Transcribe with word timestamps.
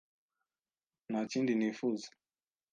Nta 1.09 1.21
kindi 1.31 1.51
nifuza. 1.55 2.07